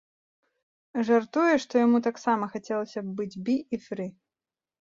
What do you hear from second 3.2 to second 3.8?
быць бі і